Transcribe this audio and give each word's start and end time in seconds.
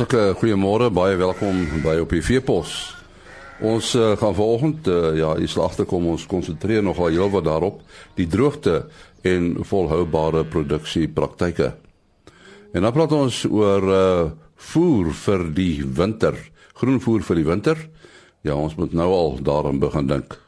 Hartlike 0.00 0.38
goeiemôre, 0.40 0.86
baie 0.88 1.18
welkom 1.20 1.58
by 1.84 1.98
op 2.00 2.14
die 2.14 2.22
Veepos. 2.24 2.70
Ons 3.60 3.90
uh, 3.92 4.14
gaan 4.16 4.32
vanoggend 4.32 4.86
uh, 4.88 5.10
ja, 5.12 5.34
hier 5.36 5.50
slagte 5.52 5.84
kom 5.84 6.06
ons 6.08 6.24
konsentreer 6.24 6.80
nogal 6.80 7.10
heelwat 7.12 7.44
daarop 7.44 7.82
die 8.16 8.24
droogte 8.24 8.86
en 9.28 9.58
volhoubare 9.60 10.46
produksie 10.48 11.04
praktyke. 11.12 11.74
En 12.72 12.88
dan 12.88 12.94
praat 12.96 13.12
ons 13.12 13.42
oor 13.50 13.88
uh, 13.92 14.24
voer 14.72 15.10
vir 15.26 15.44
die 15.58 15.74
winter, 15.84 16.38
groenvoer 16.80 17.26
vir 17.28 17.42
die 17.42 17.48
winter. 17.50 17.82
Ja, 18.40 18.56
ons 18.56 18.78
moet 18.80 18.96
nou 18.96 19.10
al 19.12 19.36
daaraan 19.44 19.84
begin 19.84 20.08
dink. 20.08 20.38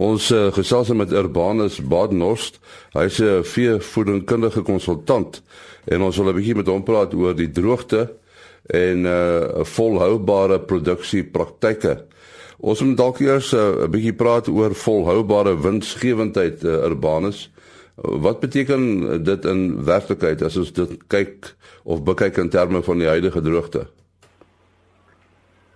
Ons 0.00 0.30
uh, 0.32 0.46
gesels 0.56 0.88
met 0.96 1.12
Urbanus 1.12 1.76
Badenhorst. 1.84 2.56
Hy's 2.96 3.20
'n 3.20 3.44
veevoedingkundige 3.44 4.64
konsultant 4.64 5.42
en 5.84 6.02
ons 6.02 6.16
wil 6.16 6.28
'n 6.28 6.36
bietjie 6.36 6.54
met 6.54 6.66
hom 6.66 6.82
praat 6.82 7.14
oor 7.14 7.34
die 7.34 7.50
droogte 7.50 8.08
en 8.70 9.06
uh, 9.06 9.64
volhoubare 9.66 10.60
produksie 10.60 11.24
praktyke. 11.24 12.04
Ons 12.62 12.82
moet 12.82 12.96
dalk 12.96 13.18
eers 13.20 13.52
'n 13.52 13.56
uh, 13.56 13.88
bietjie 13.90 14.14
praat 14.14 14.48
oor 14.48 14.74
volhoubare 14.74 15.56
winsgewendheid 15.58 16.64
uh, 16.64 16.86
Urbanus. 16.86 17.50
Wat 17.96 18.40
beteken 18.40 19.22
dit 19.24 19.44
in 19.44 19.84
werklikheid 19.84 20.42
as 20.42 20.56
ons 20.56 20.72
dit 20.72 20.96
kyk 21.06 21.54
of 21.84 22.02
bekyk 22.02 22.38
in 22.38 22.48
terme 22.48 22.82
van 22.82 22.98
die 22.98 23.08
huidige 23.08 23.42
droogte? 23.42 23.86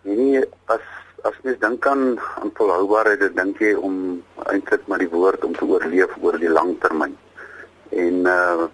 Nee, 0.03 0.41
as 0.65 0.81
as 1.27 1.35
mens 1.43 1.59
dink 1.59 1.87
aan 1.87 2.19
aan 2.39 2.51
volhoubaarheid, 2.55 3.21
dan 3.21 3.35
dink 3.35 3.59
jy 3.59 3.75
om 3.75 4.23
eintlik 4.47 4.87
maar 4.87 5.03
die 5.03 5.11
woord 5.11 5.45
om 5.45 5.55
te 5.55 5.67
oorleef 5.67 6.13
oor 6.23 6.39
die 6.39 6.51
lang 6.51 6.77
termyn. 6.81 7.17
En 7.91 8.27
uh 8.31 8.67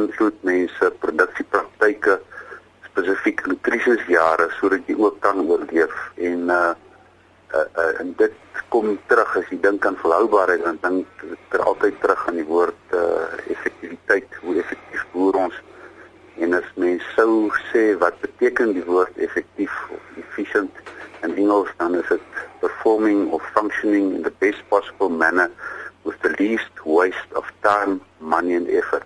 beïnvloed 0.00 0.44
mense 0.48 0.90
produksiepraktyke 1.04 2.18
spesifiek 2.88 3.42
in 3.48 3.58
krisisjare 3.66 4.48
sodat 4.58 4.88
jy 4.88 4.96
ook 4.98 5.20
kan 5.24 5.42
oorleef 5.44 5.96
en 6.16 6.50
uh 6.50 6.72
uh, 7.54 7.66
uh 7.82 7.92
en 8.00 8.14
dit 8.18 8.62
kom 8.72 8.94
terug 9.10 9.36
as 9.36 9.48
jy 9.50 9.58
dink 9.60 9.86
aan 9.86 9.98
volhoubaarheid 10.02 10.64
dan 10.64 10.78
dink 10.84 11.24
ek 11.36 11.58
er 11.58 11.66
altyd 11.72 11.98
terug 12.04 12.26
aan 12.28 12.38
die 12.40 12.48
woord 12.48 12.96
uh 12.96 13.26
effektiwiteit 13.54 14.40
hoe 14.42 14.56
effektief 14.62 15.04
boer 15.12 15.40
ons 15.44 15.58
en 16.40 16.56
as 16.56 16.70
mens 16.80 17.04
sou 17.16 17.50
sê 17.72 17.84
wat 18.00 18.16
beteken 18.24 18.72
die 18.78 18.86
woord 18.86 19.18
effektief 19.28 19.74
of 19.96 20.22
efficient 20.24 20.72
in 21.26 21.36
Engels 21.36 21.68
dan 21.76 21.98
is 22.00 22.08
dit 22.08 22.40
performing 22.60 23.28
or 23.30 23.40
functioning 23.52 24.14
in 24.16 24.22
the 24.22 24.32
best 24.40 24.62
possible 24.70 25.10
manner 25.10 25.50
with 26.04 26.20
the 26.22 26.32
least 26.40 26.72
waste 26.86 27.32
of 27.36 27.44
time, 27.62 28.00
money 28.20 28.54
and 28.54 28.68
effort. 28.68 29.04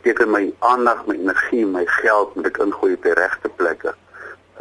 Beteken 0.00 0.30
my 0.30 0.52
aandag, 0.58 1.06
my 1.06 1.14
energie, 1.14 1.66
my 1.66 1.84
geld 1.86 2.34
moet 2.34 2.46
ek 2.46 2.62
ingooi 2.64 2.94
op 2.96 3.02
die 3.02 3.12
regte 3.18 3.48
plekke 3.48 3.94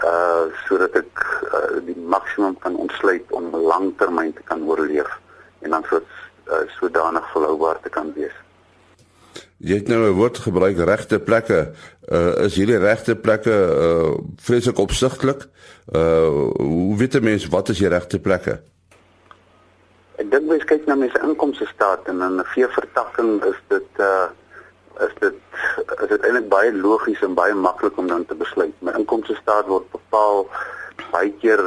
uh 0.03 0.47
sodat 0.67 0.93
ek 0.95 1.23
uh, 1.51 1.79
die 1.83 1.95
maksimum 1.95 2.55
kan 2.63 2.75
ontsluit 2.79 3.31
om 3.35 3.49
langtermyn 3.51 4.31
te 4.33 4.43
kan 4.47 4.63
oorleef 4.63 5.09
en 5.59 5.75
dan 5.75 5.83
so 5.89 5.99
uh, 5.99 6.61
sodanig 6.77 7.25
volhoubaar 7.33 7.81
te 7.83 7.89
kan 7.91 8.13
wees. 8.15 8.35
Jy 9.59 9.81
het 9.81 9.87
nou 9.91 9.99
'n 10.07 10.15
woord 10.15 10.37
gebruik 10.37 10.77
regte 10.77 11.19
plekke. 11.19 11.73
Uh 12.07 12.45
is 12.45 12.55
hierdie 12.55 12.79
regte 12.79 13.15
plekke 13.15 13.51
uh 13.51 14.15
vreeslik 14.35 14.77
opsigtelik? 14.79 15.47
Uh 15.91 16.47
hoe 16.55 16.97
weet 16.97 17.15
'n 17.15 17.23
mens 17.23 17.47
wat 17.47 17.69
is 17.69 17.77
die 17.77 17.87
regte 17.87 18.19
plekke? 18.19 18.61
Ek 20.15 20.31
dink 20.31 20.47
mens 20.47 20.63
kyk 20.63 20.85
na 20.85 20.95
mense 20.95 21.19
inkomste 21.23 21.65
staat 21.65 22.07
en 22.07 22.21
in 22.21 22.39
'n 22.39 22.45
veevertakking 22.55 23.43
is 23.43 23.59
dit 23.67 23.89
uh 23.99 24.31
is 25.05 25.13
dit 25.19 25.35
is 26.01 26.07
dit 26.07 26.21
eintlik 26.21 26.49
baie 26.51 26.71
logies 26.73 27.21
en 27.25 27.33
baie 27.37 27.53
maklik 27.53 27.97
om 27.97 28.07
dan 28.07 28.25
te 28.25 28.35
besluit. 28.35 28.73
My 28.79 28.93
inkomste 28.99 29.35
staat 29.39 29.67
word 29.71 29.89
bepaal 29.95 30.47
baie 31.11 31.31
keer 31.41 31.63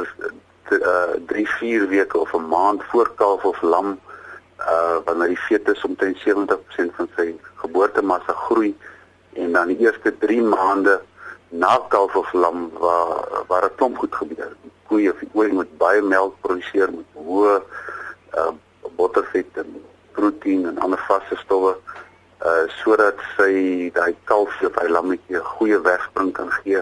uh 0.73 1.13
3, 1.29 1.45
4 1.59 1.87
weke 1.91 2.17
of 2.17 2.33
'n 2.33 2.47
maand 2.49 2.83
voor 2.91 3.11
kalf 3.15 3.45
of 3.45 3.61
lam 3.61 3.99
uh 4.59 4.97
wanneer 5.05 5.27
die 5.27 5.43
fetus 5.47 5.83
omtrent 5.83 6.17
70% 6.17 6.95
van 6.97 7.09
sy 7.15 7.35
geboortemassa 7.61 8.33
groei 8.33 8.73
en 9.33 9.51
dan 9.51 9.67
die 9.67 9.79
eerste 9.85 10.17
3 10.17 10.41
maande 10.41 11.01
na 11.49 11.77
kalf 11.89 12.15
of 12.15 12.33
lam 12.33 12.69
waar 12.79 13.43
waar 13.47 13.65
'n 13.65 13.75
klomp 13.75 13.97
goed 13.97 14.15
gebeur. 14.15 14.55
Koeie 14.87 15.11
of 15.11 15.21
ooi 15.33 15.51
moet 15.51 15.77
baie 15.77 16.01
melk 16.01 16.35
produseer 16.41 16.91
met 16.91 17.09
hoë 17.13 17.61
uh 18.37 18.51
bottervet 18.95 19.57
en 19.57 19.81
proteïen 20.11 20.67
en 20.67 20.77
ander 20.77 21.01
vaste 21.07 21.35
stowwe 21.35 21.75
uh 22.43 22.65
sodat 22.81 23.19
sy 23.37 23.89
daai 23.95 24.15
kalf 24.29 24.55
of 24.67 24.75
hy 24.81 24.87
lammetjie 24.91 25.37
'n 25.39 25.51
goeie 25.55 25.79
wegspring 25.81 26.31
kan 26.33 26.51
gee. 26.59 26.81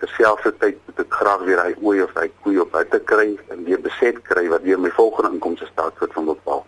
Terselfdertyd 0.00 0.78
moet 0.86 0.98
ek 1.04 1.14
graag 1.18 1.42
weer 1.48 1.62
hy 1.62 1.74
ooi 1.80 2.02
of 2.02 2.14
hy 2.14 2.26
koei 2.42 2.58
op 2.58 2.72
buite 2.72 2.98
kry 3.10 3.28
en 3.48 3.64
weer 3.64 3.80
beset 3.80 4.18
kry 4.30 4.48
wat 4.48 4.62
weer 4.62 4.80
my 4.80 4.90
volgende 4.90 5.30
inkomste 5.36 5.66
staat 5.66 5.98
word 5.98 6.12
van 6.12 6.26
bepaal. 6.32 6.66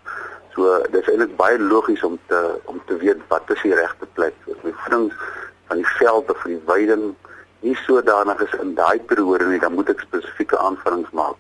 So 0.54 0.78
dis 0.94 1.08
eintlik 1.10 1.34
baie 1.36 1.58
logies 1.58 2.02
om 2.02 2.18
te 2.28 2.40
om 2.64 2.80
te 2.86 2.96
weet 3.02 3.20
wat 3.28 3.50
is 3.50 3.62
die 3.62 3.74
regte 3.74 4.06
plek 4.14 4.34
vir 4.46 4.62
my 4.62 4.72
voeding 4.84 5.10
van 5.68 5.82
die 5.82 5.90
veld 5.98 6.30
of 6.30 6.40
van 6.44 6.54
die 6.54 6.64
weiding 6.70 7.04
nie 7.66 7.74
sodanig 7.74 8.40
is 8.46 8.54
in 8.62 8.74
daai 8.78 8.98
periode 9.10 9.46
nie 9.50 9.58
dan 9.58 9.74
moet 9.74 9.90
ek 9.90 10.06
spesifieke 10.06 10.58
aanvullings 10.58 11.10
maak. 11.10 11.36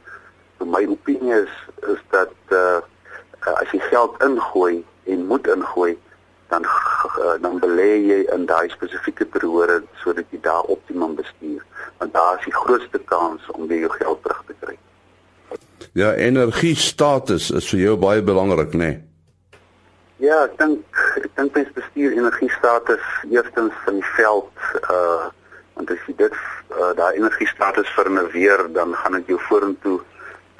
So 0.58 0.66
my 0.66 0.82
opinie 0.86 1.44
is 1.44 1.54
is 1.94 2.02
dat 2.10 2.34
uh 2.50 2.80
as 3.54 3.70
jy 3.70 3.78
geld 3.86 4.18
ingooi 4.22 4.84
en 5.06 5.26
moet 5.26 5.46
ingooi 5.46 5.94
dan 6.48 6.64
uh, 7.18 7.36
dan 7.42 7.58
belê 7.62 7.90
jy 8.06 8.20
in 8.34 8.46
daai 8.46 8.68
spesifieke 8.70 9.26
periode 9.34 9.82
sodat 10.02 10.30
jy 10.30 10.40
daar 10.46 10.70
optimum 10.74 11.16
bestuur 11.18 11.64
want 11.98 12.14
daar 12.14 12.38
is 12.38 12.44
die 12.44 12.54
grootste 12.54 13.00
kans 13.10 13.50
om 13.56 13.66
weer 13.66 13.86
jou 13.86 13.92
geld 13.98 14.22
terug 14.22 14.42
te 14.46 14.54
kry. 14.60 14.78
Ja, 15.92 16.14
energie 16.14 16.76
status 16.76 17.50
is 17.50 17.68
vir 17.72 17.80
jou 17.80 17.96
baie 17.98 18.22
belangrik, 18.22 18.74
né? 18.74 18.86
Nee? 18.86 19.04
Ja, 20.18 20.44
ek 20.48 20.56
dink 20.58 21.02
ek 21.22 21.34
dink 21.38 21.54
mens 21.54 21.68
bestuur 21.76 22.14
energie 22.16 22.50
status 22.50 23.02
eerstens 23.30 23.74
van 23.84 24.00
die 24.00 24.08
veld 24.16 24.70
uh 24.90 25.28
want 25.78 25.92
as 25.94 26.00
jy 26.08 26.14
dit 26.18 26.34
uh, 26.74 26.88
daai 26.98 27.20
energie 27.20 27.46
status 27.46 27.90
vernuweer 27.94 28.64
dan 28.74 28.96
gaan 28.98 29.14
dit 29.20 29.30
jou 29.30 29.38
vorentoe 29.46 30.00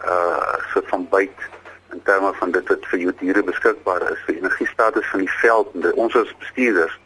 uh 0.06 0.52
soort 0.70 0.86
van 0.92 1.08
byt 1.10 1.48
in 1.93 2.03
terme 2.04 2.32
van 2.34 2.50
dit 2.50 2.69
wat 2.69 2.87
vir 2.91 2.99
jou 2.99 3.12
diere 3.21 3.43
beskikbaar 3.43 4.04
is 4.12 4.25
vir 4.26 4.37
energie 4.37 4.66
status 4.66 5.06
van 5.10 5.25
die 5.25 5.37
veld 5.41 5.75
en 5.75 5.93
ons 6.04 6.16
as 6.16 6.34
bestuurders 6.44 6.99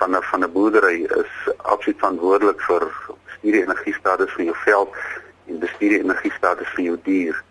van 0.00 0.16
'n 0.16 0.22
van 0.30 0.44
'n 0.44 0.52
boerdery 0.52 1.04
is 1.22 1.32
absoluut 1.56 1.98
verantwoordelik 1.98 2.60
vir 2.60 2.88
bestuur 3.26 3.54
energie 3.62 3.94
status 3.94 4.32
van 4.32 4.44
jou 4.44 4.56
veld 4.64 4.94
en 5.46 5.58
bestuur 5.58 5.92
energie 5.98 6.32
status 6.32 6.68
van 6.74 6.84
jou 6.84 6.98
dier 7.02 7.42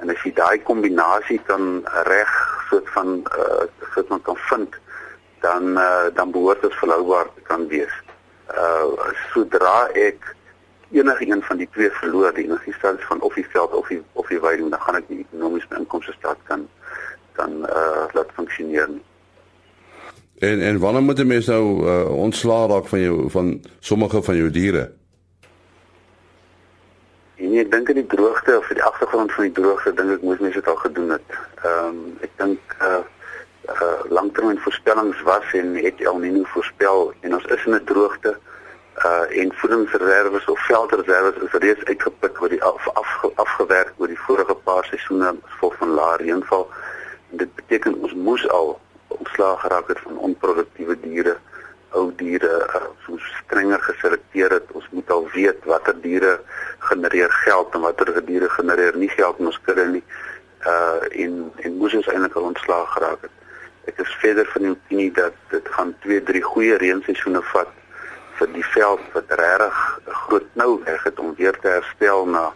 en 0.00 0.10
as 0.10 0.22
jy 0.22 0.32
daai 0.34 0.62
kombinasie 0.62 1.40
kan 1.46 1.84
reg 2.10 2.32
soort 2.70 2.88
van 2.90 3.22
uh 3.38 3.64
soort 3.94 4.06
van 4.06 4.22
kan 4.22 4.36
vind 4.36 4.80
dan 5.40 5.78
uh, 5.78 6.06
dan 6.14 6.30
behoort 6.30 6.62
dit 6.62 6.74
volhoubaar 6.74 7.26
te 7.34 7.40
kan 7.40 7.66
wees. 7.68 7.94
Uh 8.50 9.10
sodra 9.32 9.88
ek 9.98 10.34
enige 10.92 11.26
een 11.30 11.42
van 11.42 11.56
die 11.56 11.68
twee 11.72 11.90
verloor, 11.90 12.34
die 12.34 12.44
energiestatus 12.44 13.04
van 13.04 13.20
of 13.20 13.34
die 13.34 13.46
veld 13.48 13.72
of 13.72 13.88
die 13.88 14.02
of 14.12 14.28
die 14.28 14.40
weiding, 14.40 14.70
dan 14.70 14.80
gaan 14.80 14.98
ek 15.00 15.08
nie 15.08 15.24
ekonomies 15.24 15.68
my 15.70 15.78
inkomste 15.80 16.12
staat 16.18 16.40
kan 16.48 16.68
kan 17.32 17.52
uh 17.68 18.04
laat 18.12 18.34
funksioneer 18.36 18.88
nie. 18.88 19.02
En 20.38 20.60
en 20.60 20.78
wanneer 20.78 21.02
moet 21.02 21.18
'n 21.18 21.26
mens 21.26 21.46
nou 21.46 21.86
uh, 21.86 22.10
ontslaa 22.10 22.66
raak 22.66 22.86
van 22.86 23.00
jou 23.00 23.30
van 23.30 23.60
sommige 23.80 24.22
van 24.22 24.36
jou 24.36 24.50
diere? 24.50 24.92
Nee, 27.36 27.60
ek 27.60 27.70
dink 27.70 27.88
aan 27.88 28.00
die 28.00 28.06
droogte 28.06 28.58
of 28.58 28.68
die 28.68 28.82
agtergrond 28.82 29.32
van 29.32 29.44
die 29.44 29.52
droogte 29.52 29.94
dink 29.94 30.10
ek 30.10 30.22
moes 30.22 30.38
mense 30.38 30.60
dit 30.60 30.68
al 30.68 30.76
gedoen 30.76 31.10
het. 31.10 31.28
Ehm 31.64 31.88
um, 31.88 32.16
ek 32.20 32.30
dink 32.36 32.76
uh 32.80 33.02
uh 33.68 34.00
langtermynvoorspellings 34.08 35.22
was 35.22 35.52
en 35.52 35.74
het 35.74 36.00
El 36.00 36.18
Niño 36.20 36.42
voorspel 36.54 37.12
en 37.20 37.34
ons 37.34 37.44
is 37.44 37.66
in 37.66 37.74
'n 37.74 37.84
droogte 37.84 38.28
uh 38.28 38.51
en 39.10 39.52
voedingsreserwes 39.54 40.44
of 40.44 40.66
veldreserwes 40.66 41.42
is 41.42 41.52
reeds 41.52 41.84
uitgeput 41.84 42.40
oor 42.40 42.48
die 42.48 42.62
af, 42.62 42.88
af 42.94 43.24
afgewerk 43.34 43.92
oor 43.96 44.06
die 44.06 44.18
vorige 44.26 44.54
paar 44.54 44.84
seisoene 44.84 45.28
as 45.32 45.54
gevolg 45.54 45.74
van 45.80 45.94
lae 45.98 46.16
reënval. 46.22 46.68
Dit 47.30 47.54
beteken 47.54 47.94
ons 47.94 48.14
moes 48.14 48.48
al 48.48 48.78
ontslaag 49.08 49.60
geraak 49.60 49.88
het 49.88 49.98
van 50.04 50.18
onproduktiewe 50.28 50.96
diere, 51.00 51.36
ou 51.98 52.12
diere, 52.16 52.52
uh, 52.78 52.84
so 53.06 53.18
strenger 53.42 53.82
geselekteer 53.88 54.56
het. 54.58 54.70
Ons 54.72 54.88
moet 54.90 55.10
al 55.10 55.28
weet 55.34 55.64
watter 55.64 55.98
diere 56.00 56.38
genereer 56.78 57.30
geld 57.42 57.74
en 57.74 57.80
watter 57.88 58.14
diere 58.24 58.48
genereer 58.48 58.96
nie 58.96 59.10
geld 59.10 59.38
in 59.38 59.50
ons 59.50 59.60
kudde 59.66 59.86
nie. 59.98 60.04
Uh 60.62 61.02
en 61.24 61.38
en 61.66 61.76
moes 61.76 61.94
ons 61.98 62.06
eintlik 62.06 62.38
al 62.38 62.50
ontslaag 62.54 62.90
geraak 62.94 63.26
het. 63.26 63.38
Ek 63.90 63.98
is 64.06 64.18
verder 64.22 64.46
van 64.54 64.62
die 64.62 64.70
opinie 64.70 65.12
dat 65.12 65.34
dit 65.50 65.68
gaan 65.68 65.96
2, 66.06 66.22
3 66.22 66.42
goeie 66.54 66.76
reenseisoene 66.78 67.42
vat 67.50 67.80
vir 68.42 68.52
die 68.56 68.66
veld 68.74 69.02
wat 69.14 69.30
regtig 69.38 69.78
'n 70.06 70.18
groot 70.24 70.48
nou 70.54 70.80
weg 70.84 71.02
het 71.04 71.18
om 71.18 71.34
weer 71.38 71.56
te 71.62 71.68
herstel 71.68 72.26
na 72.26 72.52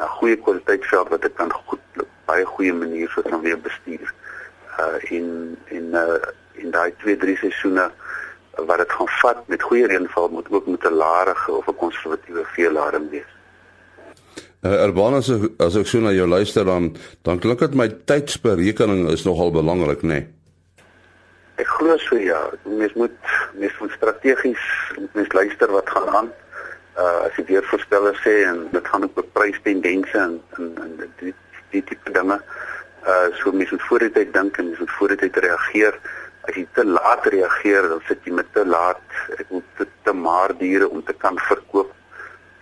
'n 0.00 0.10
goeie 0.18 0.36
kwaliteit 0.36 0.84
veld 0.86 1.08
wat 1.08 1.24
ek 1.24 1.34
kan 1.34 1.52
goed 1.52 1.80
baie 2.26 2.44
goeie 2.44 2.72
manier 2.72 3.08
so 3.08 3.22
kan 3.22 3.40
weer 3.40 3.60
bestuur. 3.60 4.12
Uh 4.78 4.98
in 5.10 5.56
in 5.70 5.94
uh 5.94 6.18
in 6.52 6.70
daai 6.70 6.92
2, 6.98 7.16
3 7.16 7.36
seisoene 7.36 7.90
wat 8.66 8.78
dit 8.78 8.92
gaan 8.92 9.10
vat 9.22 9.48
met 9.48 9.62
goeie 9.62 9.86
reënval 9.86 10.28
moet 10.28 10.50
ook 10.50 10.66
met 10.66 10.84
'n 10.84 10.98
laerige 11.02 11.52
of 11.52 11.68
'n 11.68 11.76
konservatiewe 11.84 12.44
veelaring 12.54 13.10
wees. 13.10 13.32
Uh, 14.62 14.82
Urbanus 14.86 15.30
as 15.58 15.76
ek 15.76 15.86
so 15.86 16.00
na 16.00 16.10
jou 16.10 16.26
luister 16.26 16.64
dan 16.64 16.96
dan 17.22 17.38
klink 17.38 17.58
dit 17.58 17.74
my 17.74 17.88
tydsberekening 18.04 19.10
is 19.10 19.24
nogal 19.24 19.50
belangrik, 19.50 20.02
nê? 20.02 20.08
Nee? 20.08 20.37
Ek 21.58 21.66
glo 21.66 21.96
so 21.98 22.16
ja, 22.22 22.38
mens 22.62 22.92
moet 22.94 23.14
mens 23.58 23.78
moet 23.80 23.94
strategies 23.96 24.64
mens 25.12 25.32
luister 25.32 25.72
wat 25.74 25.90
gaan 25.90 26.08
aan. 26.08 26.28
Uh 26.94 27.26
as 27.26 27.34
jy 27.38 27.44
weer 27.48 27.64
voorstelle 27.66 28.12
sê 28.22 28.34
en 28.46 28.60
dit 28.70 28.90
gaan 28.90 29.06
ook 29.06 29.18
oor 29.18 29.26
prystendense 29.38 30.18
en 30.18 30.36
en, 30.58 30.68
en 30.84 30.92
die 31.22 31.34
die 31.72 31.82
tipe 31.88 32.12
dinge. 32.14 32.38
Uh 33.02 33.26
so 33.40 33.50
mens 33.52 33.72
moet 33.74 33.86
voor 33.88 34.04
die 34.06 34.12
tyd 34.18 34.30
dink 34.36 34.58
en 34.58 34.68
mens 34.70 34.78
moet 34.84 34.94
voor 34.98 35.14
die 35.14 35.20
tyd 35.24 35.40
reageer. 35.44 35.98
As 36.46 36.54
jy 36.54 36.62
te 36.78 36.84
laat 36.86 37.26
reageer, 37.26 37.88
dan 37.90 38.04
sit 38.06 38.28
jy 38.28 38.34
met 38.36 38.52
te 38.54 38.62
laat 38.66 39.16
ek 39.36 39.50
moet 39.50 39.72
te, 39.80 39.86
te 40.06 40.14
maar 40.14 40.54
diere 40.60 40.86
om 40.88 41.02
te 41.08 41.16
kan 41.24 41.40
verkoop 41.48 41.90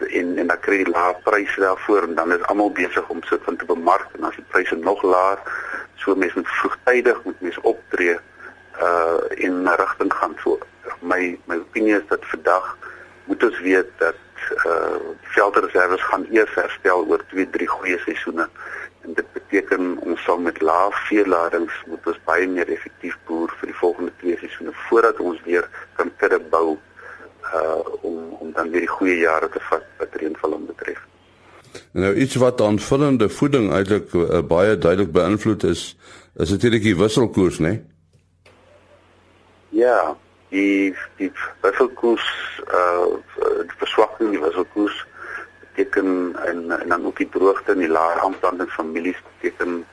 en 0.08 0.32
en 0.40 0.48
dan 0.52 0.62
kry 0.64 0.78
jy 0.80 0.86
lae 0.88 1.12
pryse 1.26 1.60
daarvoor 1.60 2.08
en 2.08 2.16
dan 2.16 2.32
is 2.32 2.48
almal 2.52 2.72
besig 2.80 3.12
om 3.12 3.20
sit 3.28 3.44
van 3.44 3.60
te 3.60 3.68
bemark 3.68 4.16
en 4.16 4.24
as 4.28 4.40
die 4.40 4.48
pryse 4.54 4.80
nog 4.80 5.04
laer, 5.04 5.44
so 6.00 6.16
mense 6.16 6.40
moet 6.40 6.56
vroegtydig 6.62 7.22
moet 7.28 7.44
mense 7.44 7.62
optree 7.74 8.16
uh 8.80 9.18
in 9.28 9.62
'n 9.62 9.76
rigting 9.76 10.12
gaan 10.12 10.36
so. 10.42 10.58
My 11.00 11.38
my 11.44 11.56
opinie 11.56 11.96
is 11.96 12.06
dat 12.08 12.24
vandag 12.24 12.76
moet 13.24 13.42
ons 13.42 13.60
weet 13.60 13.90
dat 13.96 14.14
uh 14.66 14.98
veldreserwes 15.22 16.02
gaan 16.02 16.26
eers 16.30 16.54
herstel 16.54 17.06
oor 17.06 17.22
2, 17.26 17.50
3 17.50 17.66
goeie 17.66 17.98
seisoene. 17.98 18.48
En 19.00 19.14
dit 19.14 19.32
beteken 19.32 19.98
ons 19.98 20.22
sal 20.22 20.38
met 20.38 20.60
lae 20.60 20.90
veeladings 20.90 21.72
moet 21.86 22.06
ons 22.06 22.20
baie 22.24 22.48
meer 22.48 22.68
effektief 22.68 23.18
boer 23.26 23.52
vir 23.58 23.66
die 23.66 23.80
volgende 23.80 24.12
2 24.20 24.36
seisoene 24.38 24.72
voordat 24.88 25.20
ons 25.20 25.42
weer 25.44 25.68
kan 25.96 26.10
kudde 26.16 26.40
bou 26.50 26.78
uh 27.54 27.84
om 28.02 28.36
om 28.40 28.52
dan 28.52 28.70
weer 28.70 28.80
die 28.86 28.96
goeie 28.98 29.18
jare 29.18 29.48
te 29.48 29.60
vat 29.70 29.84
wat 29.98 30.14
reënval 30.14 30.58
betref. 30.66 31.00
Nou 31.92 32.14
iets 32.14 32.34
wat 32.34 32.60
aanvullende 32.60 33.28
voeding 33.28 33.72
eintlik 33.72 34.14
uh, 34.14 34.40
baie 34.40 34.78
duidelik 34.78 35.12
beïnvloed 35.12 35.64
is, 35.64 35.96
is 36.36 36.50
natuurlik 36.50 36.82
die 36.82 36.96
wisselkoers, 36.96 37.58
né? 37.58 37.68
Nee? 37.68 37.95
Ja, 39.76 40.16
die 40.48 40.96
die 41.16 41.32
wisselkoers 41.60 42.24
uh 42.72 43.18
die 43.68 43.76
verswakking 43.76 44.30
die 44.32 44.40
wisselkoers 44.40 45.02
beteken 45.60 46.36
en 46.48 46.70
en 46.80 46.88
dan 46.88 47.04
ook 47.06 47.16
die 47.20 47.28
droogte 47.28 47.74
en 47.74 47.82
die 47.84 47.90
lae 47.92 48.14
aanplanting 48.24 48.72
van 48.72 48.92
mielies 48.92 49.20
beteken 49.26 49.84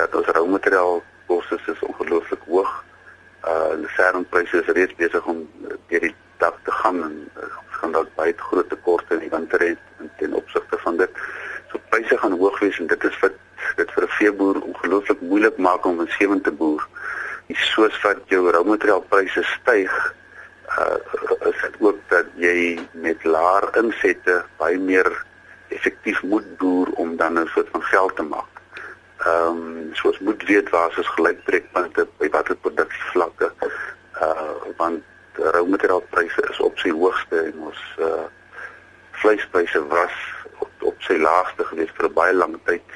dat 0.00 0.14
ons 0.14 0.30
roumateriaal 0.36 1.02
koste 1.26 1.58
is 1.66 1.84
ongelooflik 1.90 2.46
hoog. 2.46 2.72
Uh 3.44 3.74
die 3.82 3.92
seidenpryse 3.98 4.62
is 4.62 4.72
reeds 4.78 4.96
besig 5.02 5.28
om 5.34 5.44
deur 5.92 6.06
die 6.08 6.14
dak 6.40 6.56
te 6.64 6.72
gaan 6.80 7.02
en 7.10 7.20
uh, 7.36 7.52
gaan 7.80 7.92
dalk 7.92 8.14
baie 8.16 8.32
groot 8.36 8.72
tekorte 8.72 9.18
in 9.18 9.26
die 9.26 9.34
winter 9.36 9.66
hê 9.66 9.74
ten 10.22 10.40
opsigte 10.40 10.80
van 10.86 10.96
dit. 10.96 11.20
So 11.68 11.84
pryse 11.92 12.16
gaan 12.24 12.40
hoog 12.40 12.64
wees 12.64 12.80
en 12.80 12.88
dit 12.94 13.04
is 13.10 13.20
vir 13.20 13.36
dit 13.76 13.92
vir 13.92 14.08
'n 14.08 14.16
veeboer 14.16 14.64
ongelooflik 14.72 15.20
moeilik 15.20 15.60
maak 15.68 15.84
om 15.84 16.00
'n 16.00 16.16
sewe 16.16 16.40
te 16.40 16.54
boer 16.62 16.88
soos 17.56 18.00
wat 18.02 18.20
jou 18.28 18.50
roumateriaalpryse 18.50 19.42
styg, 19.42 20.14
uh 20.78 20.96
is 21.48 21.60
dit 21.62 21.76
ook 21.80 21.98
dat 22.08 22.26
jy 22.36 22.78
met 22.92 23.24
laer 23.24 23.64
insette 23.80 24.42
baie 24.60 24.78
meer 24.78 25.08
effektief 25.72 26.22
moet 26.22 26.56
boer 26.58 26.88
om 27.00 27.16
dan 27.16 27.38
'n 27.38 27.48
soort 27.54 27.68
van 27.72 27.82
geld 27.82 28.16
te 28.16 28.22
maak. 28.22 28.52
Ehm 29.18 29.56
um, 29.56 29.94
soos 29.94 30.18
moet 30.18 30.42
weet 30.42 30.70
waar 30.70 30.98
is 30.98 31.14
gelykbreekpunte 31.16 32.06
by 32.18 32.28
watter 32.28 32.56
produksievlakke. 32.56 33.52
Uh 34.20 34.52
want 34.76 35.02
roumateriaalpryse 35.32 36.48
is 36.50 36.60
op 36.60 36.78
sy 36.78 36.90
hoogste 36.90 37.36
en 37.38 37.58
ons 37.58 37.80
uh 37.98 38.26
vleispryse 39.10 39.86
was 39.86 40.14
op, 40.58 40.70
op 40.80 41.02
sy 41.02 41.16
laagste 41.16 41.64
gewees 41.64 41.90
vir 41.96 42.08
'n 42.08 42.12
baie 42.12 42.34
lang 42.34 42.58
tyd. 42.64 42.90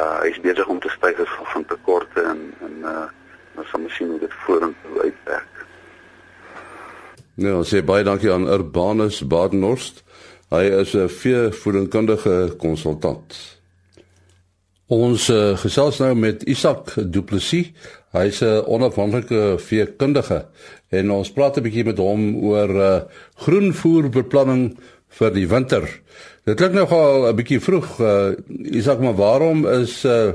Uh 0.00 0.20
hy 0.20 0.28
is 0.28 0.40
besig 0.40 0.66
om 0.66 0.80
te 0.80 0.88
styg 0.88 1.20
as 1.20 1.28
gevolg 1.28 1.52
van 1.52 1.64
tekorte 1.64 2.22
en 2.22 2.54
en 2.60 2.76
uh 2.84 3.08
ons 3.56 3.70
sal 3.70 3.88
sien 3.88 4.10
hoe 4.10 4.20
dit 4.20 4.34
vorentoe 4.46 5.02
uitwerk. 5.02 5.66
Nou, 7.40 7.56
ja, 7.56 7.62
sê 7.64 7.82
baie 7.86 8.04
dankie 8.04 8.32
aan 8.32 8.48
Urbanus 8.48 9.22
Badenhorst. 9.26 10.02
Hy 10.50 10.64
is 10.82 10.94
'n 10.94 11.08
veevoedingkundige 11.08 12.54
konsultant. 12.58 13.36
Ons 14.90 15.28
uh, 15.30 15.56
gesels 15.56 16.00
nou 16.02 16.14
met 16.14 16.42
Isak 16.42 16.96
Du 16.98 17.22
Plessis. 17.22 17.70
Hy's 18.10 18.42
'n 18.42 18.64
onafhanklike 18.66 19.58
veekundige 19.62 20.46
en 20.90 21.10
ons 21.10 21.30
praat 21.30 21.56
'n 21.56 21.62
bietjie 21.62 21.84
met 21.84 21.98
hom 21.98 22.36
oor 22.42 22.70
uh, 22.70 23.00
groenvoerbeplanning 23.34 24.76
vir 25.08 25.30
die 25.30 25.46
winter. 25.46 25.86
Dit 26.44 26.56
klink 26.56 26.74
nogal 26.74 27.28
'n 27.30 27.36
bietjie 27.36 27.60
vroeg. 27.60 28.00
Uh, 28.00 28.32
Isak, 28.74 28.98
maar 28.98 29.14
waarom 29.14 29.66
is 29.66 30.04
uh, 30.04 30.32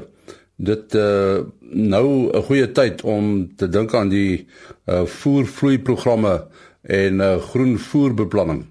dit 0.56 0.94
uh, 0.94 1.40
nou 1.60 2.30
'n 2.31 2.44
goeie 2.44 2.72
tyd 2.72 3.02
om 3.04 3.56
te 3.56 3.69
dink 3.69 3.94
aan 3.94 4.10
die 4.10 4.48
uh, 4.86 5.04
voervloei 5.06 5.80
programme 5.80 6.48
en 6.81 7.19
uh, 7.19 7.38
groenvoerbeplanning. 7.38 8.66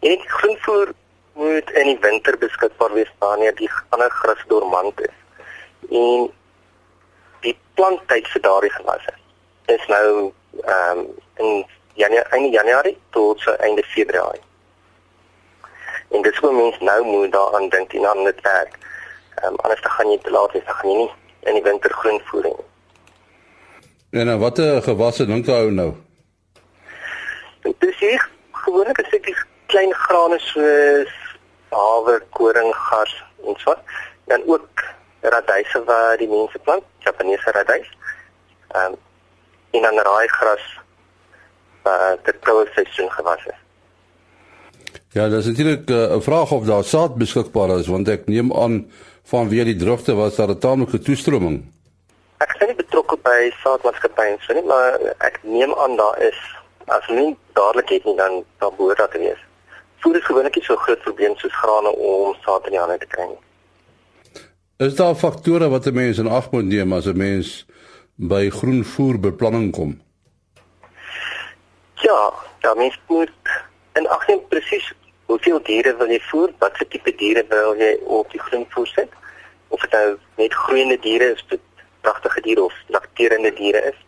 En 0.00 0.18
groenvoer 0.26 0.92
moet 1.32 1.70
in 1.70 1.86
die 1.86 1.98
winter 2.00 2.38
beskikbaar 2.38 2.92
wees 2.92 3.12
wanneer 3.18 3.54
die 3.54 3.70
ander 3.88 4.10
gras 4.10 4.44
dormant 4.46 5.00
is. 5.00 5.16
En 5.90 6.30
die 7.40 7.56
planttyd 7.74 8.28
vir 8.28 8.40
daardie 8.40 8.72
gewasse 8.72 9.14
is 9.66 9.86
nou 9.86 10.32
ehm 10.64 10.98
um, 10.98 11.06
in 11.34 11.66
Januarie, 11.94 12.30
einde 12.30 12.50
Januarie 12.50 12.98
tot 13.10 13.40
so 13.40 13.52
einde 13.52 13.82
Februarie. 13.82 14.42
En 16.10 16.22
dis 16.22 16.36
hoe 16.36 16.52
mense 16.52 16.84
nou 16.84 17.04
moet 17.04 17.32
daaraan 17.32 17.68
dink 17.68 17.92
en 17.92 18.06
aan 18.06 18.24
dit 18.24 18.40
werk. 18.40 18.78
Ehm 19.44 19.52
um, 19.52 19.58
anders 19.60 19.82
dan 19.82 19.90
gaan 19.90 20.10
jy 20.10 20.18
te 20.18 20.30
laat 20.30 20.52
wees, 20.52 20.64
dan 20.64 20.74
gaan 20.74 20.90
jy 20.90 20.96
nie 20.96 21.10
in 21.40 21.54
die 21.54 21.62
winter 21.62 21.92
groen 21.92 22.20
voer 22.24 22.44
nie. 22.44 22.64
En 24.10 24.26
nou 24.26 24.38
watter 24.40 24.82
gewasse 24.82 25.26
dink 25.28 25.46
jy 25.46 25.58
nou? 25.70 25.90
Dit 27.66 27.84
is 27.88 27.98
hier 27.98 28.28
gewoonlik 28.64 29.00
'n 29.02 29.06
stukkie 29.10 29.36
klein 29.66 29.92
grane 29.92 30.38
soos 30.38 31.12
haver, 31.68 32.22
koring, 32.30 32.72
gas 32.74 33.12
en 33.46 33.54
so. 33.58 33.74
Dan 34.24 34.42
ook 34.46 34.84
radyse 35.20 35.84
wat 35.84 36.18
die 36.18 36.28
mense 36.28 36.58
plant, 36.58 36.84
Japaneese 36.98 37.50
radys. 37.50 37.90
Ehm 38.72 38.92
um, 38.92 38.96
en 39.70 39.82
dan 39.82 39.98
raaigras 39.98 40.64
wat 41.82 42.00
uh, 42.00 42.24
die 42.24 42.38
koue 42.40 42.66
seisoen 42.74 43.10
gewas 43.10 43.44
is. 43.44 43.60
Ja, 45.14 45.28
daar 45.28 45.38
is 45.38 45.46
natuurlik 45.46 45.90
eh, 45.90 45.96
'n 45.96 46.16
uh, 46.16 46.20
vraag 46.20 46.50
of 46.52 46.64
daar 46.64 46.84
saad 46.84 47.14
beskikbaar 47.14 47.78
is 47.78 47.86
want 47.86 48.08
ek 48.08 48.26
neem 48.26 48.52
aan 48.52 48.90
vanweer 49.24 49.64
die 49.64 49.76
droogte 49.76 50.14
was 50.14 50.36
daar 50.36 50.48
'n 50.48 50.58
tamelike 50.58 50.98
toestroming. 50.98 51.64
Ek 52.38 52.54
is 52.54 52.66
nie 52.66 52.76
betrokke 52.76 53.16
by 53.22 53.52
saadmaatskappye 53.62 54.36
so 54.40 54.52
nie, 54.52 54.62
maar 54.62 54.98
ek 55.18 55.40
neem 55.42 55.74
aan 55.74 55.96
daar 55.96 56.18
is 56.22 56.38
as 56.86 57.08
nie 57.08 57.36
dadelik 57.52 57.88
het 57.88 58.04
nie 58.04 58.16
dan 58.16 58.44
dan 58.58 58.72
behoort 58.76 58.98
dat 58.98 59.10
te 59.10 59.18
wees. 59.18 59.42
Voer 59.98 60.16
is 60.16 60.24
gewoonlik 60.24 60.58
so 60.60 60.74
'n 60.74 60.84
groot 60.86 61.00
probleem 61.00 61.36
soos 61.36 61.54
grane 61.54 61.90
om 61.96 62.34
saad 62.44 62.64
in 62.64 62.70
die 62.70 62.80
hande 62.80 62.98
te 62.98 63.06
kry. 63.06 63.28
Is 64.76 64.94
daar 64.94 65.14
faktore 65.14 65.68
wat 65.68 65.86
'n 65.86 65.94
mens 65.94 66.18
in 66.18 66.28
ag 66.28 66.50
moet 66.50 66.64
neem 66.64 66.92
as 66.92 67.06
'n 67.06 67.16
mens 67.16 67.66
by 68.14 68.50
groenvoerbeplanning 68.50 69.72
kom? 69.72 70.00
Ja, 71.94 72.32
ja, 72.60 72.74
mens 72.74 73.00
moet 73.06 73.30
en 73.92 74.06
ag 74.06 74.26
neem 74.28 74.40
presies 74.48 74.92
hoeveel 75.34 75.60
diere 75.66 75.96
wil 75.98 76.10
jy 76.14 76.20
voer? 76.30 76.50
Watse 76.62 76.86
tipe 76.88 77.12
diere 77.18 77.44
wil 77.50 77.74
jy 77.80 77.92
op 78.06 78.30
die 78.30 78.42
groenvoer 78.46 78.90
sit? 78.92 79.20
Of 79.74 79.82
dit 79.82 79.94
nou 79.96 80.08
net 80.38 80.54
groeiende 80.64 80.98
diere 81.02 81.32
is, 81.34 81.44
pragtige 82.06 82.42
diere 82.46 82.66
of 82.68 82.74
lakterende 82.94 83.52
diere 83.58 83.82
is. 83.90 83.98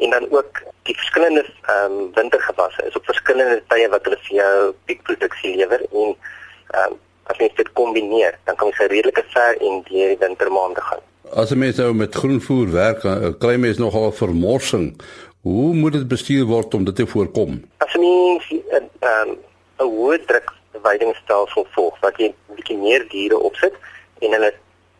En 0.00 0.14
dan 0.14 0.26
ook 0.30 0.62
die 0.88 0.94
verskillende 0.94 1.44
ehm 1.44 1.98
um, 1.98 2.10
wintergewasse 2.14 2.86
is 2.86 2.96
op 2.98 3.08
verskillende 3.10 3.62
tye 3.72 3.88
wat 3.92 4.06
hulle 4.06 4.18
vir 4.28 4.36
jou 4.38 4.54
piekproduksie 4.90 5.56
lewer 5.56 5.82
en 5.90 6.14
ehm 6.14 6.92
um, 6.92 7.00
as 7.30 7.38
jy 7.38 7.46
dit 7.54 7.68
kombineer, 7.78 8.34
dan 8.48 8.56
kan 8.58 8.72
jy 8.72 8.74
se 8.76 8.86
redelike 8.90 9.22
ver 9.30 9.60
in 9.62 9.82
die 9.86 10.08
wintermaande 10.18 10.82
gaan. 10.82 11.04
As 11.42 11.52
'n 11.54 11.58
mens 11.58 11.76
nou 11.76 11.92
met 11.94 12.14
groenvoer 12.14 12.72
werk, 12.72 13.04
eh, 13.04 13.30
kry 13.38 13.54
mens 13.56 13.78
nogal 13.78 14.12
vermorsing. 14.12 15.00
Hoe 15.42 15.74
moet 15.74 15.92
dit 15.92 16.08
bestuur 16.08 16.44
word 16.44 16.74
om 16.74 16.84
dit 16.84 16.96
te 16.96 17.06
voorkom? 17.06 17.62
As 17.78 17.94
'n 17.94 18.00
mens 18.00 18.44
eh, 18.50 18.82
ehm 19.00 19.28
um, 19.28 19.38
'n 19.82 19.94
hoë 19.96 20.18
druk 20.26 20.52
weidingstelsel 20.82 21.66
volg 21.76 21.98
wat 22.00 22.18
jy 22.18 22.28
'n 22.28 22.56
bietjie 22.56 22.78
meer 22.78 23.08
diere 23.08 23.38
opsit 23.38 23.74
en 24.20 24.32
hulle 24.32 24.52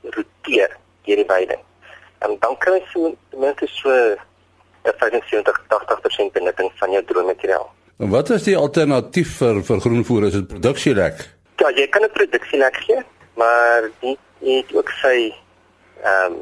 roteer 0.02 0.70
deur 1.04 1.16
die 1.16 1.30
weiding. 1.34 1.62
En 2.18 2.36
dan 2.40 2.56
kry 2.58 2.78
jy 2.78 2.86
so 2.92 3.14
ten 3.30 3.40
minste 3.40 3.66
so 3.66 4.16
75-80% 4.82 6.32
benutting 6.32 6.70
van 6.74 6.90
jou 6.90 7.04
droommateriaal. 7.04 7.68
En 7.98 8.08
wat 8.10 8.30
is 8.30 8.42
die 8.42 8.56
alternatief 8.56 9.36
vir 9.38 9.62
vir 9.62 9.80
groenvoer 9.80 10.26
as 10.26 10.32
dit 10.32 10.48
produksielek? 10.48 11.28
Ja, 11.56 11.70
jy 11.70 11.86
kan 11.88 12.02
'n 12.02 12.10
produksielek 12.12 12.76
gee, 12.76 13.02
maar 13.34 13.90
dit 14.00 14.18
het 14.40 14.74
ook 14.74 14.90
sy 14.90 15.34
ehm 16.02 16.32
um, 16.32 16.36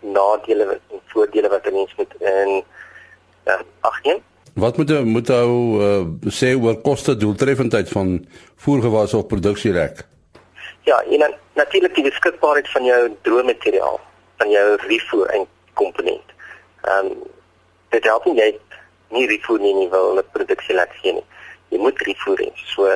nadele 0.00 0.80
en 0.90 1.00
voordele 1.06 1.48
wat 1.48 1.66
'n 1.66 1.74
mens 1.74 1.94
moet 1.96 2.14
in 2.20 2.64
Ja, 3.44 3.60
81 3.80 4.22
Wat 4.54 4.76
moet 4.76 5.04
moet 5.04 5.30
ou 5.30 5.82
uh, 5.82 6.02
sê 6.30 6.54
oor 6.54 6.76
koste 6.80 7.16
doeltreffendheid 7.16 7.88
van 7.88 8.26
voergewas 8.56 9.14
of 9.14 9.26
produksierek? 9.26 10.04
Ja, 10.86 11.02
en 11.02 11.18
dan 11.18 11.34
natuurlik 11.54 11.94
die 11.94 12.04
beskikbaarheid 12.04 12.70
van 12.70 12.84
jou 12.84 13.00
droommateriaal, 13.22 14.00
van 14.36 14.50
jou 14.50 14.66
refoer 14.86 15.26
en 15.26 15.46
komponent. 15.72 16.34
Ehm 16.82 17.10
um, 17.10 17.22
dit 17.94 18.04
help 18.04 18.24
nie 18.26 18.38
jy 18.38 18.50
nie 19.14 19.26
refoer 19.30 19.60
nie, 19.60 19.74
nie 19.74 19.90
wil 19.90 20.18
'n 20.18 20.30
produksie 20.32 20.74
laat 20.74 20.94
gee 21.02 21.12
nie. 21.12 21.26
Jy 21.68 21.78
moet 21.78 22.02
refoer 22.06 22.38
hê. 22.38 22.50
So 22.74 22.86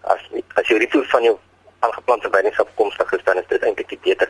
as 0.00 0.20
as 0.54 0.68
jy 0.68 0.78
refoer 0.78 1.06
van 1.12 1.22
jou 1.22 1.36
aangeplante 1.80 2.30
weidingafkomstig 2.30 3.12
is, 3.12 3.24
dan 3.24 3.36
is 3.36 3.48
dit 3.48 3.62
eintlik 3.62 3.88
die 3.88 4.00
beter. 4.02 4.28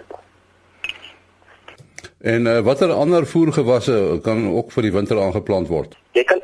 En 2.21 2.47
uh, 2.47 2.61
watter 2.61 2.91
ander 2.93 3.27
voergewasse 3.27 4.21
kan 4.23 4.49
ook 4.51 4.73
vir 4.73 4.83
die 4.83 4.93
winter 4.93 5.21
aangeplant 5.21 5.69
word? 5.69 5.97
Jy 6.13 6.25
kan 6.25 6.36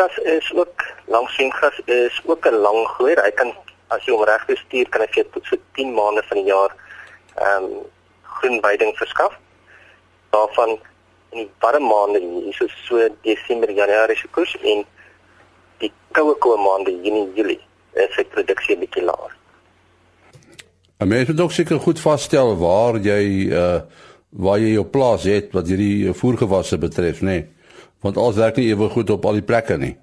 swingras 0.00 0.18
is 0.18 0.52
ook 0.54 0.84
lang 1.06 1.28
swingras 1.28 1.80
is 1.84 2.20
ook 2.24 2.46
'n 2.46 2.54
lang 2.54 2.86
groei. 2.86 3.14
Hy 3.14 3.30
kan 3.30 3.52
as 3.88 4.04
jy 4.04 4.12
hom 4.12 4.24
reg 4.24 4.46
bestuur 4.46 4.88
kan 4.88 5.00
hy 5.00 5.06
vir 5.10 5.30
tot 5.30 5.44
so 5.44 5.56
10 5.74 5.94
maande 5.94 6.22
van 6.22 6.36
die 6.36 6.46
jaar 6.46 6.74
ehm 7.34 7.64
um, 7.64 7.86
groen 8.22 8.60
weiding 8.60 8.96
verskaf. 8.96 9.38
Daarvan 10.30 10.78
in 11.30 11.38
die 11.38 11.50
warm 11.58 11.86
maande 11.86 12.18
hier 12.18 12.52
so 12.52 12.66
so 12.88 13.08
Desember, 13.22 13.70
Januarie 13.70 14.16
se 14.16 14.28
koers 14.28 14.56
en 14.62 14.84
die 15.78 15.92
koue 16.12 16.34
koue 16.34 16.56
maande 16.56 16.90
Junie, 16.90 17.32
Julie 17.34 17.60
is 17.92 18.14
sy 18.14 18.24
produksie 18.24 18.78
bietjie 18.78 19.04
laer. 19.04 19.36
En 20.98 21.08
mens 21.08 21.28
moet 21.28 21.40
ook 21.40 21.52
seker 21.52 21.80
goed 21.80 22.00
vasstel 22.00 22.56
waar 22.56 22.96
jy 22.96 23.52
uh 23.52 23.80
waar 24.30 24.58
jy 24.58 24.72
jou 24.72 24.84
plaas 24.86 25.24
het 25.24 25.52
wat 25.52 25.66
hierdie 25.66 26.12
voergewasse 26.14 26.78
betref, 26.78 27.20
nê? 27.20 27.26
Nee 27.26 27.59
want 28.00 28.16
alles 28.16 28.36
werk 28.36 28.56
nie 28.56 28.68
ewe 28.68 28.88
goed 28.88 29.10
op 29.10 29.24
al 29.24 29.38
die 29.38 29.46
plekke 29.46 29.76
nie. 29.76 29.96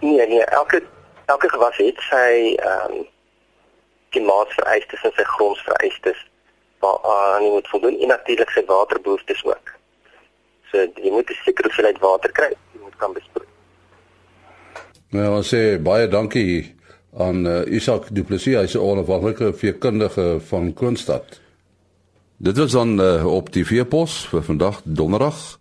Nee, 0.00 0.26
nee, 0.26 0.44
elke 0.44 0.82
elke 1.26 1.48
gewas 1.48 1.76
het 1.76 1.98
sy 2.10 2.54
ehm 2.56 2.98
um, 2.98 3.08
klimaatsvereistes 4.10 5.02
en 5.06 5.12
sy 5.14 5.24
grondsvereistes 5.36 6.18
waaraan 6.82 7.44
jy 7.44 7.50
moet 7.50 7.68
voldoen 7.68 7.98
en 8.00 8.10
natuurlik 8.10 8.50
sy 8.50 8.64
waterbehoeftes 8.66 9.44
ook. 9.46 9.70
So 10.70 10.82
jy 10.82 11.12
moet 11.14 11.30
'n 11.30 11.38
sekere 11.44 11.68
hoeveelheid 11.68 11.98
water 11.98 12.32
kry, 12.32 12.50
jy 12.72 12.80
moet 12.82 12.96
kan 12.96 13.12
besproei. 13.12 13.46
Nou, 15.10 15.36
ons 15.36 15.54
sê 15.54 15.78
baie 15.82 16.08
dankie 16.08 16.74
aan 17.18 17.46
uh, 17.46 17.66
Isak 17.66 18.08
Du 18.14 18.24
Plessis, 18.24 18.56
hy's 18.56 18.74
'n 18.74 18.82
onafhanklike 18.90 19.52
veekundige 19.52 20.40
van 20.40 20.74
Kroonstad. 20.74 21.40
Dit 22.36 22.56
was 22.56 22.72
dan 22.72 23.00
uh, 23.00 23.26
op 23.26 23.52
die 23.52 23.66
veepos 23.66 24.26
vir 24.30 24.42
vandag 24.42 24.80
donderdag 24.84 25.58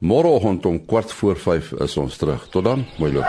Môreoggend 0.00 0.66
om 0.66 0.84
kwart 0.86 1.12
voor 1.12 1.36
5 1.36 1.72
is 1.72 1.96
ons 1.96 2.16
terug. 2.16 2.48
Tot 2.48 2.64
dan, 2.64 2.86
mooi 2.96 3.12
loop. 3.12 3.28